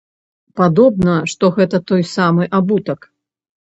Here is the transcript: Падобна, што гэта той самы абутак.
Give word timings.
Падобна, 0.61 1.13
што 1.33 1.51
гэта 1.57 1.83
той 1.91 2.03
самы 2.15 2.43
абутак. 2.61 2.99